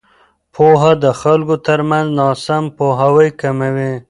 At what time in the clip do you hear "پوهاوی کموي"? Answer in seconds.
2.77-3.93